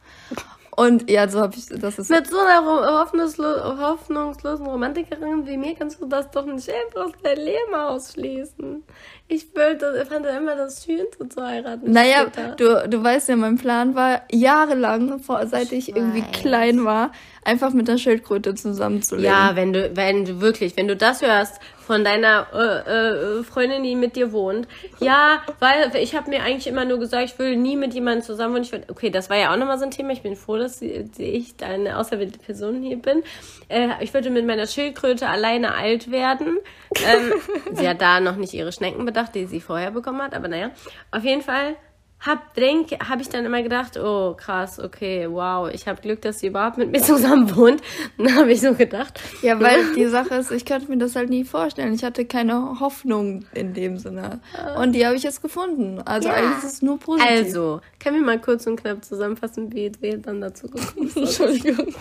[0.76, 2.66] Und ja, so habe ich, das ist Mit so einer
[3.00, 8.84] hoffnungslo hoffnungslosen Romantikerin wie mir kannst du das doch nicht einfach aus deinem Leben ausschließen.
[9.28, 11.92] Ich wollte, ich fand immer das Schönste zu heiraten.
[11.92, 16.32] Naja, du, du weißt ja, mein Plan war jahrelang, vor, seit ich irgendwie weiß.
[16.32, 17.12] klein war,
[17.44, 19.32] einfach mit der Schildkröte zusammenzuleben.
[19.32, 23.84] Ja, wenn du, wenn du wirklich, wenn du das hörst von deiner äh, äh, Freundin,
[23.84, 24.68] die mit dir wohnt,
[25.00, 28.56] ja, weil ich habe mir eigentlich immer nur gesagt, ich will nie mit jemandem zusammen
[28.56, 28.64] wohnen.
[28.64, 30.12] Ich will, okay, das war ja auch nochmal so ein Thema.
[30.12, 33.24] Ich bin froh, dass ich eine auserwählte Person hier bin.
[33.70, 36.58] Äh, ich würde mit meiner Schildkröte alleine alt werden.
[37.06, 37.34] Ähm,
[37.74, 40.72] sie hat da noch nicht ihre Schnecken bedacht, die sie vorher bekommen hat, aber naja,
[41.12, 41.76] auf jeden Fall
[42.20, 46.40] hab denk, habe ich dann immer gedacht, oh krass, okay, wow, ich habe Glück, dass
[46.40, 47.82] sie überhaupt mit mir zusammen wohnt.
[48.18, 49.22] Dann habe ich so gedacht.
[49.42, 51.94] Ja, weil die Sache ist, ich könnte mir das halt nie vorstellen.
[51.94, 54.40] Ich hatte keine Hoffnung in dem Sinne.
[54.78, 56.02] Und die habe ich jetzt gefunden.
[56.04, 56.36] Also ja.
[56.36, 57.30] eigentlich ist es nur positiv.
[57.30, 61.24] Also, können wir mal kurz und knapp zusammenfassen, wie wir dann dazu gekommen sind?
[61.26, 61.94] Entschuldigung.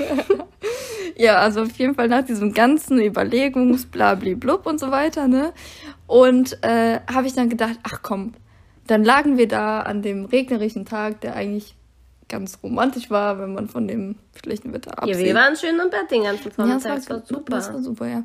[1.17, 5.53] ja, also auf jeden Fall nach diesem ganzen Überlegungsblabli-blub und so weiter, ne?
[6.07, 8.35] Und äh, habe ich dann gedacht, ach komm,
[8.87, 11.75] dann lagen wir da an dem regnerischen Tag, der eigentlich
[12.29, 15.17] ganz romantisch war, wenn man von dem schlechten Wetter absieht.
[15.17, 16.85] Ja, wir waren schön im Bett den ganzen Vormittag.
[16.85, 17.57] Ja, das war, das war super.
[17.57, 18.25] Das war super, ja.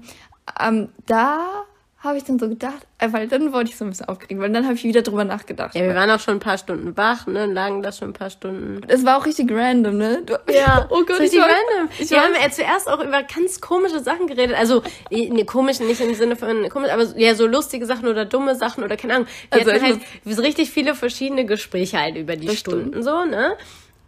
[0.59, 1.65] Ähm, da
[2.01, 4.51] habe ich dann so gedacht, äh, weil dann wollte ich so ein bisschen aufkriegen, weil
[4.51, 5.75] dann habe ich wieder drüber nachgedacht.
[5.75, 8.29] Ja, wir waren auch schon ein paar Stunden wach, ne, lagen da schon ein paar
[8.29, 8.81] Stunden.
[8.87, 10.21] Es war auch richtig random, ne?
[10.25, 11.91] Du, ja, oh Gott, richtig random.
[11.99, 14.81] Ich wir haben ja zuerst auch über ganz komische Sachen geredet, also
[15.11, 18.83] ne, komisch nicht im Sinne von komisch, aber ja so lustige Sachen oder dumme Sachen
[18.83, 19.27] oder keine Ahnung.
[19.51, 23.57] Wir also hatten halt so richtig viele verschiedene Gespräche halt über die Stunden so, ne?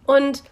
[0.06, 0.44] Und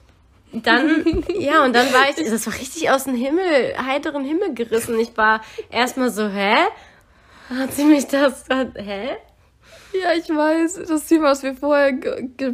[0.51, 4.99] dann, ja, und dann war ich, das war richtig aus dem Himmel, heiteren Himmel gerissen.
[4.99, 6.55] Ich war erstmal so, hä?
[7.49, 8.45] Hat sie mich das.
[8.49, 9.09] Hä?
[9.93, 10.81] Ja, ich weiß.
[10.87, 11.93] Das Thema, was wir vorher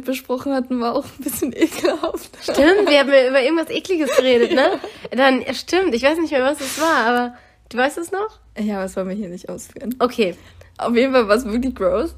[0.00, 2.30] besprochen hatten, war auch ein bisschen ekelhaft.
[2.42, 4.80] Stimmt, wir haben ja über irgendwas Ekliges geredet, ne?
[5.10, 7.34] Dann, stimmt, ich weiß nicht mehr, was es war, aber
[7.68, 8.40] du weißt es noch?
[8.58, 9.94] Ja, was wollen wir hier nicht ausführen?
[9.98, 10.34] Okay.
[10.78, 12.14] Auf jeden Fall war es wirklich gross.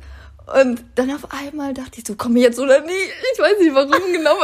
[0.61, 2.93] Und dann auf einmal dachte ich so, komme ich jetzt oder nie?
[3.35, 4.35] Ich weiß nicht warum genau.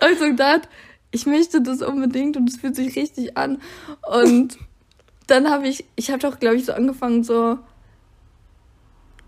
[0.00, 0.62] also gedacht,
[1.12, 3.62] ich möchte das unbedingt und es fühlt sich richtig an.
[4.02, 4.58] Und
[5.26, 7.58] dann habe ich, ich habe doch, glaube ich, so angefangen, so.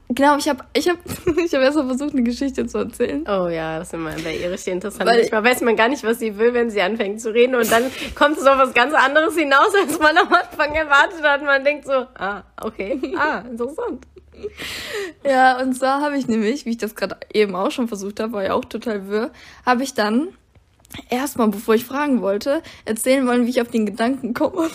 [0.08, 0.98] Genau, ich habe ich hab,
[1.44, 3.24] ich hab erst mal versucht, eine Geschichte zu erzählen.
[3.28, 5.08] Oh ja, das ist immer bei ihr richtig interessant.
[5.08, 7.70] Weil Manchmal weiß man gar nicht, was sie will, wenn sie anfängt zu reden und
[7.72, 11.42] dann kommt es auf was ganz anderes hinaus, als man am Anfang erwartet hat.
[11.42, 14.06] Man denkt so, ah, okay, ah, interessant.
[15.24, 18.34] Ja, und zwar habe ich nämlich, wie ich das gerade eben auch schon versucht habe,
[18.34, 19.30] war ja auch total wirr,
[19.64, 20.28] habe ich dann
[21.10, 24.70] erstmal, bevor ich fragen wollte, erzählen wollen, wie ich auf den Gedanken komme.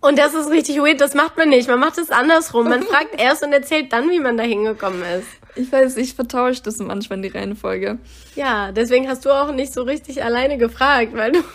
[0.00, 1.68] Und das ist richtig weird, das macht man nicht.
[1.68, 2.68] Man macht es andersrum.
[2.68, 5.28] Man fragt erst und erzählt dann, wie man da hingekommen ist.
[5.56, 7.98] Ich weiß, ich vertausche das manchmal in die Reihenfolge.
[8.34, 11.40] Ja, deswegen hast du auch nicht so richtig alleine gefragt, weil du.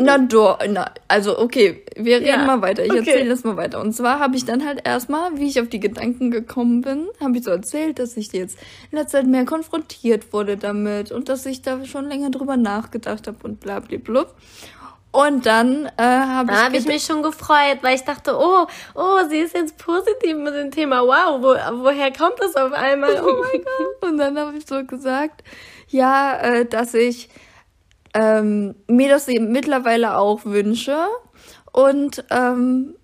[0.00, 2.84] Na doch, na, also okay, wir reden ja, mal weiter.
[2.84, 2.98] Ich okay.
[2.98, 3.80] erzähle das mal weiter.
[3.80, 7.36] Und zwar habe ich dann halt erstmal, wie ich auf die Gedanken gekommen bin, habe
[7.36, 8.58] ich so erzählt, dass ich jetzt
[8.92, 13.26] in letzter Zeit mehr konfrontiert wurde damit und dass ich da schon länger drüber nachgedacht
[13.26, 14.26] habe und bla bla bla.
[15.10, 16.58] Und dann äh, habe ich.
[16.58, 20.36] Da habe ich mich schon gefreut, weil ich dachte, oh, oh, sie ist jetzt positiv
[20.36, 21.02] mit dem Thema.
[21.02, 23.16] Wow, wo, woher kommt das auf einmal?
[23.22, 24.10] Oh mein Gott.
[24.10, 25.42] Und dann habe ich so gesagt,
[25.88, 27.30] ja, äh, dass ich
[28.14, 31.06] ähm, mir das eben mittlerweile auch wünsche.
[31.72, 32.94] Und ähm,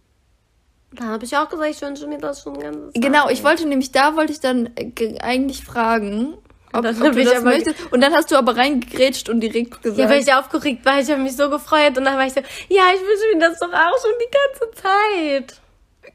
[0.92, 2.92] da habe ich auch gesagt, ich wünsche mir das schon ganz.
[2.94, 6.36] Genau, ich wollte nämlich, da wollte ich dann äh, eigentlich fragen,
[6.74, 7.92] ob, ob du das möchtest.
[7.92, 9.98] Und dann hast du aber reingegrätscht und direkt gesagt.
[9.98, 11.00] Ja, weil ich aufgeregt war.
[11.00, 11.96] Ich habe mich so gefreut.
[11.96, 14.82] Und dann war ich so, ja, ich wünsche mir das doch auch schon die ganze
[14.82, 15.60] Zeit.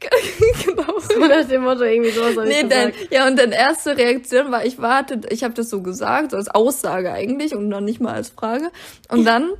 [0.64, 0.98] genau.
[0.98, 4.80] So nach dem Motto irgendwie sowas nee, dann, Ja, und dann erste Reaktion war, ich
[4.80, 8.30] warte, ich habe das so gesagt, so als Aussage eigentlich und noch nicht mal als
[8.30, 8.70] Frage.
[9.08, 9.50] Und dann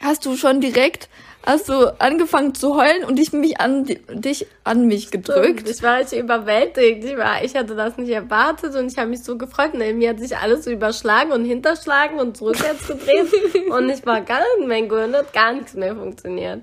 [0.00, 1.08] hast du schon direkt
[1.46, 5.68] hast du angefangen zu heulen und ich mich an dich an mich gedrückt.
[5.68, 7.04] Ich war richtig überwältigt.
[7.04, 9.72] Ich war, ich hatte das nicht erwartet und ich habe mich so gefreut.
[9.72, 13.32] Und mir hat sich alles so überschlagen und hinterschlagen und zurückwärts gedreht
[13.70, 16.62] und ich war gar nicht mehr gut hat gar nichts mehr funktioniert.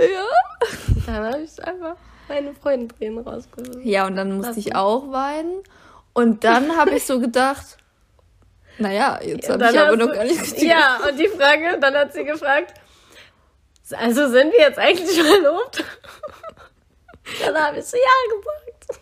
[0.00, 0.26] Ja.
[1.06, 1.96] Dann habe ich einfach
[2.28, 3.84] meine Freundentränen rausgeholt.
[3.84, 5.62] Ja, und dann musste ich auch weinen.
[6.12, 7.78] Und dann habe ich so gedacht,
[8.78, 10.68] naja, jetzt habe ich aber noch gar nicht richtig.
[10.68, 12.74] Ja, und die Frage, dann hat sie gefragt,
[13.92, 15.84] also sind wir jetzt eigentlich verlobt?
[17.44, 19.00] Dann habe ich so ja gesagt.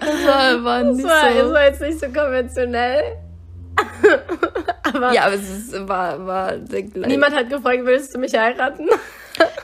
[0.00, 1.52] das war, war das war, so.
[1.52, 3.18] War jetzt nicht so konventionell.
[4.84, 8.88] aber ja, aber es ist, war, war Niemand hat gefragt, willst du mich heiraten?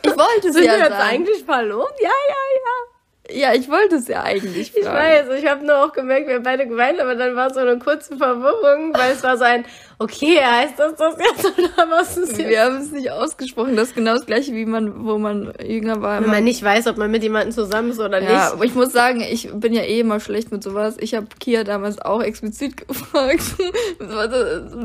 [0.03, 1.95] Ich wollte es Sind ja wir jetzt eigentlich verlobt?
[2.01, 2.90] Ja, ja, ja.
[3.33, 4.87] Ja, ich wollte es ja eigentlich fragen.
[4.87, 7.61] Ich weiß, ich habe nur auch gemerkt, wir haben beide geweint, aber dann war so
[7.61, 9.65] eine kurze Verwirrung, weil es war so ein,
[10.03, 12.49] Okay, heißt das das jetzt oder was ist jetzt?
[12.49, 13.77] Wir haben es nicht ausgesprochen.
[13.77, 16.23] Das ist genau das gleiche, wie man, wo man jünger war.
[16.23, 18.33] Wenn man nicht weiß, ob man mit jemandem zusammen ist oder ja, nicht.
[18.33, 20.97] Ja, aber ich muss sagen, ich bin ja eh immer schlecht mit sowas.
[21.01, 23.43] Ich habe Kia damals auch explizit gefragt.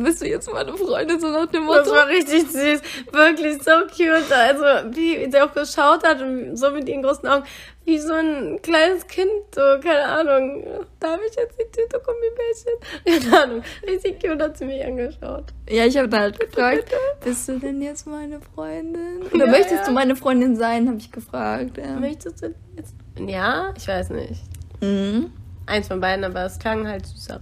[0.03, 1.79] Bist du jetzt meine Freundin so nach dem Motto?
[1.79, 2.81] Das war richtig süß.
[3.13, 4.31] Wirklich so cute.
[4.33, 7.45] Also, wie sie auch geschaut hat und so mit ihren großen Augen
[7.85, 10.63] wie so ein kleines Kind, so, keine Ahnung,
[10.99, 12.73] darf ich jetzt die Tüte Gummibärchen?
[13.31, 15.45] Keine Ahnung, richtig cute hat sie mich angeschaut.
[15.69, 16.91] Ja, ich habe dann halt gefragt,
[17.23, 19.21] bist du denn jetzt meine Freundin?
[19.31, 19.85] Oder ja, möchtest ja.
[19.85, 21.77] du meine Freundin sein, habe ich gefragt.
[21.77, 21.99] Ja.
[21.99, 22.95] Möchtest du jetzt?
[23.19, 24.41] Ja, ich weiß nicht.
[24.81, 25.31] Mhm.
[25.67, 27.39] Eins von beiden, aber es klang halt süßer.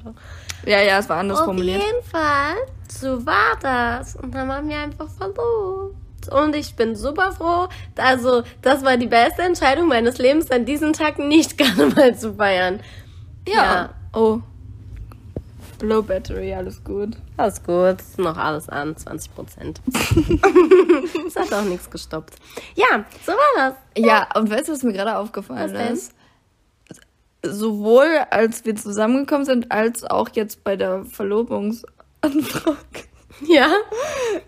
[0.66, 1.82] Ja, ja, es war anders Auf formuliert.
[1.82, 2.56] jeden Fall,
[2.90, 4.16] so war das.
[4.18, 5.96] Und dann waren wir einfach verlobt.
[6.30, 7.68] Und ich bin super froh.
[7.98, 12.80] Also, das war die beste Entscheidung meines Lebens, an diesem Tag nicht Karneval zu feiern.
[13.48, 13.54] Ja.
[13.54, 13.90] Ja.
[14.14, 14.42] Oh.
[15.82, 17.18] Low Battery, alles gut.
[17.36, 19.82] Alles gut, noch alles an, 20 Prozent.
[19.88, 22.36] das hat auch nichts gestoppt.
[22.76, 23.74] Ja, so war das.
[23.98, 25.94] Ja, und weißt du, was mir gerade aufgefallen Was denn?
[25.94, 26.14] ist?
[27.46, 32.78] Sowohl als wir zusammengekommen sind, als auch jetzt bei der Verlobungsanfrage,
[33.48, 33.72] Ja.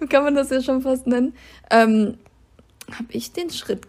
[0.10, 1.34] kann man das ja schon fast nennen,
[1.72, 2.18] ähm,
[2.92, 3.82] habe ich den Schritt,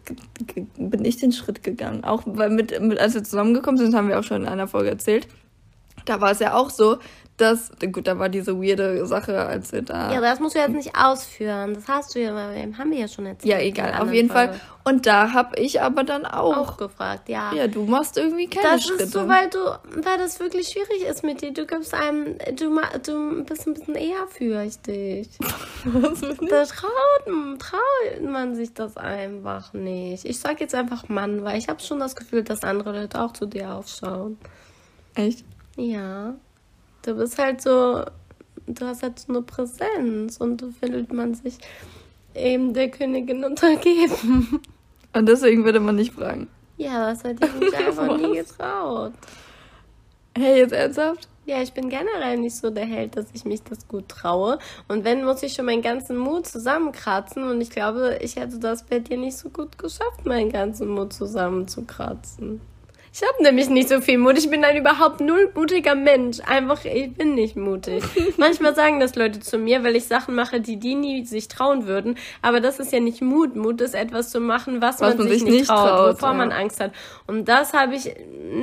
[0.76, 2.04] bin ich den Schritt gegangen.
[2.04, 4.90] Auch weil mit, mit, als wir zusammengekommen sind, haben wir auch schon in einer Folge
[4.90, 5.28] erzählt.
[6.06, 6.98] Da war es ja auch so,
[7.36, 10.12] dass, gut, da war diese weirde Sache, als wir da.
[10.12, 11.74] Ja, das musst du jetzt nicht ausführen.
[11.74, 13.52] Das hast du ja, haben wir ja schon erzählt.
[13.52, 14.54] Ja, egal, auf jeden Folge.
[14.54, 14.60] Fall.
[14.84, 16.56] Und da habe ich aber dann auch.
[16.56, 17.52] Auch gefragt, ja.
[17.52, 19.02] Ja, du machst irgendwie keine Das Schritte.
[19.02, 21.52] ist so, weil du, weil das wirklich schwierig ist mit dir.
[21.52, 25.28] Du gibst einem, du, du bist ein bisschen eher fürchtig.
[25.84, 26.48] Was will ich?
[26.48, 30.24] Da traut, traut man sich das einfach nicht.
[30.24, 33.32] Ich sag jetzt einfach Mann, weil ich habe schon das Gefühl, dass andere Leute auch
[33.32, 34.38] zu dir aufschauen.
[35.14, 35.44] Echt?
[35.76, 36.34] Ja.
[37.06, 38.02] Du bist halt so,
[38.66, 41.56] du hast halt so eine Präsenz und du fühlt man sich
[42.34, 44.60] eben der Königin untergeben.
[45.12, 46.48] Und deswegen würde man nicht fragen.
[46.76, 49.12] Ja, das hätte ich mich einfach nie getraut.
[50.36, 51.28] Hey, jetzt ernsthaft?
[51.46, 54.58] Ja, ich bin generell nicht so der Held, dass ich mich das gut traue.
[54.88, 57.44] Und wenn, muss ich schon meinen ganzen Mut zusammenkratzen.
[57.44, 61.12] Und ich glaube, ich hätte das bei dir nicht so gut geschafft, meinen ganzen Mut
[61.12, 62.60] zusammenzukratzen.
[63.18, 64.36] Ich habe nämlich nicht so viel Mut.
[64.36, 66.38] Ich bin ein überhaupt null mutiger Mensch.
[66.40, 68.04] Einfach, ich bin nicht mutig.
[68.36, 71.86] Manchmal sagen das Leute zu mir, weil ich Sachen mache, die die nie sich trauen
[71.86, 72.18] würden.
[72.42, 73.56] Aber das ist ja nicht Mut.
[73.56, 76.34] Mut ist etwas zu machen, was, man, sich nicht traut, wovor ja.
[76.34, 76.92] man Angst hat.
[77.26, 78.14] Und das habe ich,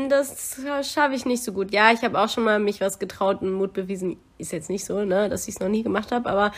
[0.09, 1.73] das schaffe ich nicht so gut.
[1.73, 4.17] Ja, ich habe auch schon mal mich was getraut und Mut bewiesen.
[4.37, 6.51] Ist jetzt nicht so, ne, dass ich es noch nie gemacht habe, aber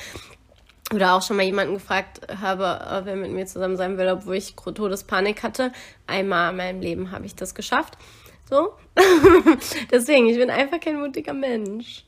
[0.94, 4.36] oder auch schon mal jemanden gefragt habe, ob er mit mir zusammen sein will, obwohl
[4.36, 5.72] ich Todespanik hatte.
[6.08, 7.98] Einmal in meinem Leben habe ich das geschafft.
[8.50, 8.74] So.
[9.92, 12.06] Deswegen, ich bin einfach kein mutiger Mensch.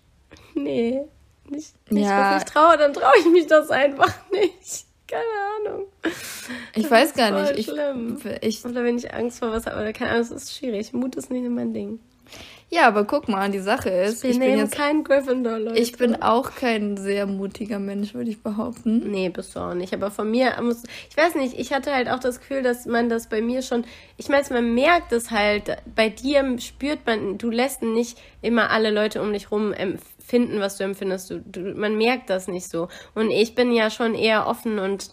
[0.53, 1.01] Nee.
[1.49, 2.35] Nicht, nicht Ja.
[2.35, 4.85] was ich traue, dann traue ich mich das einfach nicht.
[5.07, 5.85] Keine Ahnung.
[6.75, 7.57] Ich Das weiß gar nicht.
[7.57, 8.19] Ich, schlimm.
[8.41, 10.91] ich, Oder wenn ich Angst vor was habe, oder keine Ahnung, es ist schwierig.
[10.91, 11.99] Mut ist nicht mein Ding.
[12.69, 15.79] Ja, aber guck mal, die Sache ist, Wir ich bin jetzt, keinen Gryffindor, Leute.
[15.79, 19.09] ich bin auch kein sehr mutiger Mensch, würde ich behaupten.
[19.09, 19.93] Nee, bist du auch nicht.
[19.93, 23.07] Aber von mir muss, ich weiß nicht, ich hatte halt auch das Gefühl, dass man
[23.07, 23.85] das bei mir schon,
[24.17, 28.91] ich meine, man merkt es halt, bei dir spürt man, du lässt nicht immer alle
[28.91, 31.29] Leute um dich rum empfinden, was du empfindest.
[31.29, 32.89] Du, du, man merkt das nicht so.
[33.15, 35.11] Und ich bin ja schon eher offen und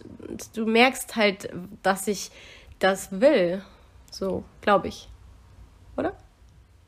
[0.55, 1.49] du merkst halt,
[1.83, 2.31] dass ich
[2.79, 3.61] das will.
[4.11, 5.07] So, glaube ich.
[5.95, 6.17] Oder?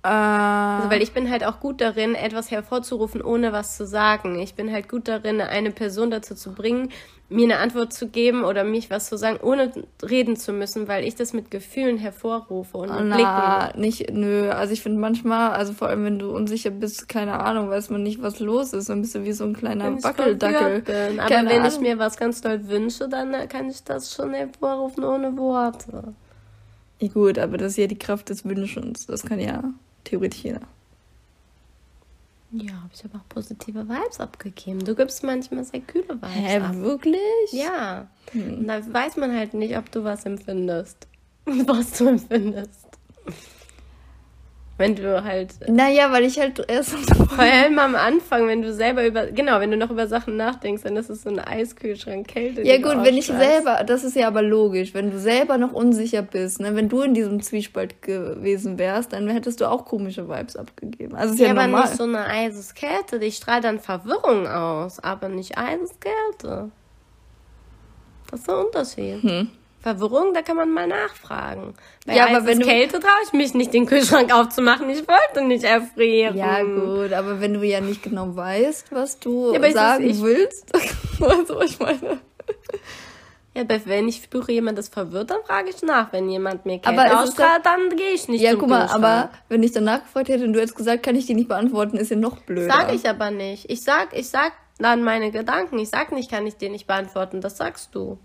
[0.08, 4.40] Äh, Also, weil ich bin halt auch gut darin, etwas hervorzurufen, ohne was zu sagen.
[4.40, 6.90] Ich bin halt gut darin, eine Person dazu zu bringen,
[7.30, 11.04] mir eine Antwort zu geben oder mich was zu sagen, ohne reden zu müssen, weil
[11.04, 13.82] ich das mit Gefühlen hervorrufe und mit na, Blicken.
[13.82, 14.50] nicht, nö.
[14.50, 18.02] Also ich finde manchmal, also vor allem wenn du unsicher bist, keine Ahnung, weiß man
[18.04, 18.88] nicht, was los ist.
[18.90, 20.82] Dann bist du wie so ein kleiner Wenn ich Wackeldackel.
[20.84, 21.20] bin.
[21.20, 21.82] Aber Keine wenn ich Ahnung.
[21.82, 26.14] mir was ganz doll wünsche, dann kann ich das schon hervorrufen ohne Worte.
[27.00, 29.06] Ja, gut, aber das ist ja die Kraft des Wünschens.
[29.06, 29.64] Das kann ja
[30.08, 30.62] theoretisch jeder.
[32.52, 34.84] Ja, habe ich aber auch positive Vibes abgegeben.
[34.86, 36.76] Du gibst manchmal sehr kühle Vibes Hä, ab.
[36.76, 37.52] wirklich?
[37.52, 38.08] Ja.
[38.34, 41.08] Und da weiß man halt nicht, ob du was empfindest.
[41.46, 42.88] Was du empfindest.
[44.80, 45.56] Wenn du halt.
[45.68, 49.26] Naja, weil ich halt erst Vor allem am Anfang, wenn du selber über.
[49.26, 52.62] Genau, wenn du noch über Sachen nachdenkst, dann ist es so ein Eiskühlschrank Kälte.
[52.62, 56.22] Ja gut, wenn ich selber, das ist ja aber logisch, wenn du selber noch unsicher
[56.22, 60.56] bist, ne, wenn du in diesem Zwiespalt gewesen wärst, dann hättest du auch komische Vibes
[60.56, 61.16] abgegeben.
[61.16, 61.86] Also ist ja, Ja, aber normal.
[61.86, 63.18] nicht so eine Eiseskälte.
[63.18, 66.70] Die strahlt dann Verwirrung aus, aber nicht Eiseskälte.
[68.30, 69.24] Das ist der Unterschied.
[69.24, 69.50] Hm.
[69.88, 71.74] Verwirrung, da kann man mal nachfragen.
[72.06, 74.90] Bei Ja, aber wenn du- Eiseskälte traue ich mich nicht, den Kühlschrank aufzumachen.
[74.90, 76.36] Ich wollte nicht erfrieren.
[76.36, 80.72] ja gut, aber wenn du ja nicht genau weißt, was du Ja, sagen ich- willst,
[81.20, 82.20] was ich meine?
[83.56, 86.14] Ja, wenn ich spüre, jemand ist verwirrt, dann frage ich nach.
[86.14, 89.72] Wenn jemand mir Kälte ausstrahlt, dann gehe ich nicht Ja, guck mal, aber wenn ich
[89.72, 92.38] danach gefragt hätte und du hättest gesagt, kann ich die nicht beantworten, ist ja noch
[92.42, 92.72] blöder.
[92.72, 93.68] Sag ich aber nicht.
[93.72, 95.80] Ich sag, ich sag dann meine Gedanken.
[95.80, 97.42] Ich sag nicht, kann ich dir nicht beantworten.
[97.42, 98.20] Das sagst du.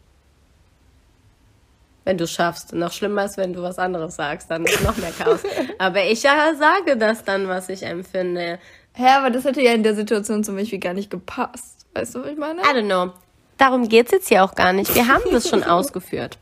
[2.05, 2.73] Wenn du schaffst.
[2.73, 5.41] Noch schlimmer ist, wenn du was anderes sagst, dann ist noch mehr Chaos.
[5.79, 8.59] aber ich ja sage das dann, was ich empfinde.
[8.95, 11.87] Hä, aber das hätte ja in der Situation zum Beispiel gar nicht gepasst.
[11.95, 12.61] Weißt du, was ich meine?
[12.63, 13.13] I don't know.
[13.57, 14.95] Darum geht's jetzt hier auch gar nicht.
[14.95, 16.39] Wir haben das schon ausgeführt.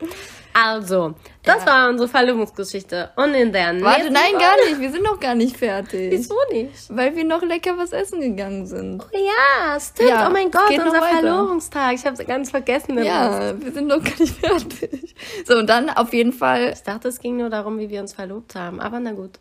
[0.53, 3.11] Also, das war unsere Verlobungsgeschichte.
[3.17, 4.81] Und in der Warte, nächsten nein, Folge- gar nicht.
[4.81, 6.11] Wir sind noch gar nicht fertig.
[6.13, 6.75] Wieso nicht?
[6.89, 9.03] Weil wir noch lecker was essen gegangen sind.
[9.03, 10.09] Oh ja, stimmt.
[10.11, 11.03] Ja, oh mein Gott, unser.
[11.03, 11.95] Verlobungstag.
[11.95, 13.03] Ich habe ganz vergessen.
[13.03, 15.15] Ja, wir sind noch gar nicht fertig.
[15.47, 18.13] So, und dann auf jeden Fall, Ich dachte, es ging nur darum, wie wir uns
[18.15, 18.81] verlobt haben.
[18.81, 19.39] Aber na gut.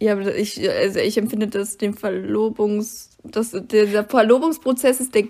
[0.00, 5.24] ja, ich, also ich empfinde das den Verlobungs, das, dieser Verlobungsprozess ist, der,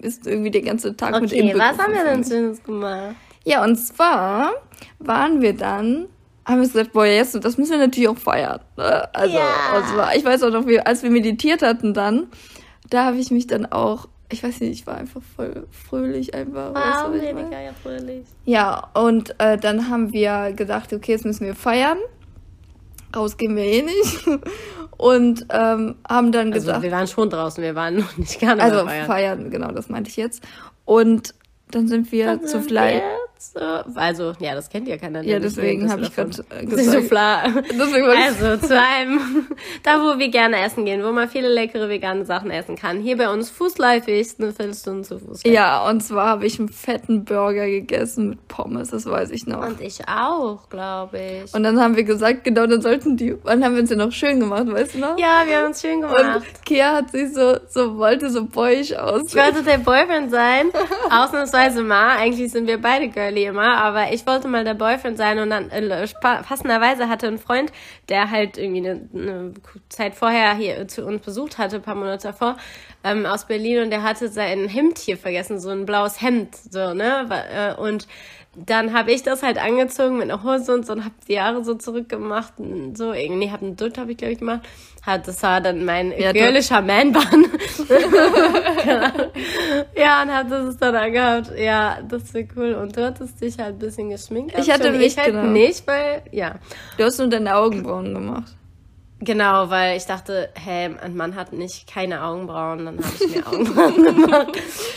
[0.00, 2.24] ist irgendwie der ganze Tag mit Okay, was haben wir denn.
[2.24, 3.14] Schönes gemacht?
[3.46, 4.50] Ja, und zwar
[4.98, 6.06] waren wir dann,
[6.44, 8.60] haben wir gesagt, boah, jetzt, das müssen wir natürlich auch feiern.
[8.76, 9.08] Ne?
[9.14, 9.78] Also, Ja.
[9.78, 12.26] und zwar, ich weiß auch noch, wie, als wir meditiert hatten dann,
[12.90, 16.74] da habe ich mich dann auch, ich weiß nicht, ich war einfach voll fröhlich einfach.
[16.74, 17.38] weißt du, Wow, meine?
[17.38, 18.26] weniger ja fröhlich.
[18.46, 21.98] Ja, und äh, dann haben wir gedacht, okay, jetzt müssen wir feiern.
[23.14, 24.26] Raus gehen wir eh nicht.
[24.98, 28.60] Und ähm, haben dann Also, gesagt, wir waren schon draußen, wir waren noch nicht nicht
[28.60, 29.06] also feiern.
[29.06, 30.42] feiern, genau, das meinte ich jetzt.
[30.84, 31.34] Und
[31.70, 33.02] dann sind wir Dann zu Fleisch.
[33.94, 35.22] Also, ja, das kennt ja keiner.
[35.22, 36.30] Ja, nicht deswegen wegen habe ich gerade
[36.66, 37.04] gesagt.
[37.04, 39.46] Ich- Also zu einem,
[39.82, 43.00] da wo wir gerne essen gehen, wo man viele leckere vegane Sachen essen kann.
[43.00, 45.42] Hier bei uns fußläufig, eine Viertelstunde zu Fuß.
[45.44, 49.66] Ja, und zwar habe ich einen fetten Burger gegessen mit Pommes, das weiß ich noch.
[49.66, 51.54] Und ich auch, glaube ich.
[51.54, 54.12] Und dann haben wir gesagt, genau, dann sollten die, dann haben wir uns ja noch
[54.12, 55.18] schön gemacht, weißt du noch?
[55.18, 56.36] ja, wir haben uns schön gemacht.
[56.36, 59.22] Und Kia hat sich so, so, wollte so boyisch aus.
[59.28, 60.66] Ich wollte der Boyfriend sein,
[61.10, 62.16] ausnahmsweise mal.
[62.18, 63.08] Eigentlich sind wir beide
[63.44, 67.72] immer, aber ich wollte mal der Boyfriend sein und dann äh, passenderweise hatte ein Freund,
[68.08, 69.54] der halt irgendwie eine, eine
[69.88, 72.56] Zeit vorher hier zu uns besucht hatte, ein paar Monate davor,
[73.06, 76.92] ähm, aus Berlin und der hatte sein Hemd hier vergessen, so ein blaues Hemd, so,
[76.92, 77.28] ne?
[77.30, 78.08] Äh, Und
[78.56, 81.62] dann habe ich das halt angezogen mit einer Hose und so und habe die Haare
[81.62, 84.60] so zurückgemacht, und so irgendwie, hab einen Dutt, habe ich glaube ich gemacht.
[85.02, 87.46] Hat, das war dann mein Ja, girlischer Man-Bun.
[89.96, 91.52] Ja, und hab das dann angehabt.
[91.56, 92.74] Ja, das wäre cool.
[92.74, 94.58] Und du hattest dich halt ein bisschen geschminkt.
[94.58, 95.44] Ich hatte mich, ich halt genau.
[95.44, 96.56] nicht, weil, ja.
[96.96, 98.56] Du hast nur deine Augenbrauen gemacht.
[99.20, 103.46] Genau, weil ich dachte, hä, ein Mann hat nicht keine Augenbrauen, dann habe ich mir
[103.46, 104.48] Augenbrauen gemacht.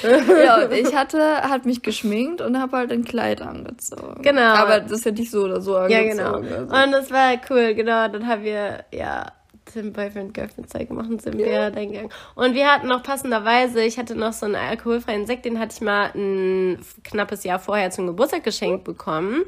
[0.44, 4.22] Ja, und ich hatte, hat mich geschminkt und habe halt ein Kleid angezogen.
[4.22, 4.42] Genau.
[4.42, 6.12] Aber das hätte ich so oder so Ja, angezogen.
[6.48, 6.74] genau.
[6.74, 6.86] Also.
[6.86, 8.08] Und das war cool, genau.
[8.10, 9.32] Dann haben wir, ja,
[9.76, 12.10] den Boyfriend Girlfriend Zeit gemacht und sind wir dann gegangen.
[12.36, 15.82] Und wir hatten noch passenderweise, ich hatte noch so einen alkoholfreien Sekt, den hatte ich
[15.82, 19.44] mal ein knappes Jahr vorher zum Geburtstag geschenkt bekommen.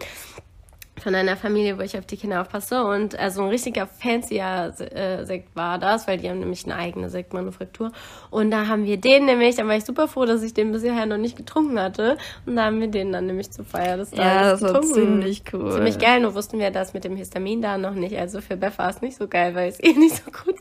[1.01, 2.83] Von einer Familie, wo ich auf die Kinder aufpasse.
[2.83, 7.09] Und also ein richtiger fancier äh, Sekt war das, weil die haben nämlich eine eigene
[7.09, 7.91] Sektmanufaktur.
[8.29, 11.05] Und da haben wir den nämlich, da war ich super froh, dass ich den bisher
[11.07, 12.17] noch nicht getrunken hatte.
[12.45, 14.93] Und da haben wir den dann nämlich zur Feier des Ja, Tages das war getrunken.
[14.93, 15.71] ziemlich cool.
[15.71, 18.15] Ziemlich geil, nur wussten wir das mit dem Histamin da noch nicht.
[18.17, 20.61] Also für Beth war es nicht so geil, weil es eh nicht so gut.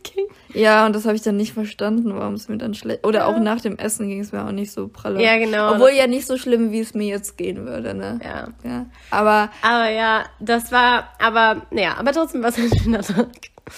[0.55, 3.07] Ja, und das habe ich dann nicht verstanden, warum es mir dann schlecht.
[3.07, 5.23] Oder auch nach dem Essen ging es mir auch nicht so pralle.
[5.23, 5.73] Ja, genau.
[5.75, 8.19] Obwohl ja nicht so schlimm, wie es mir jetzt gehen würde, ne?
[8.23, 8.49] Ja.
[8.69, 8.87] Ja.
[9.11, 13.29] Aber Aber ja, das war, aber, naja, aber trotzdem war es ein schöner Tag.